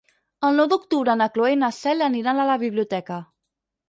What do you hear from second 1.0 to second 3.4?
na Cloè i na Cel aniran a la biblioteca.